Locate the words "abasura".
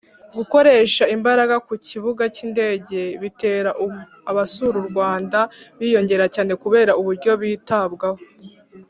4.29-4.75